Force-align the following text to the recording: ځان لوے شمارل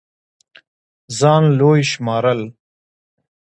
ځان 1.19 1.43
لوے 1.57 1.81
شمارل 1.91 2.41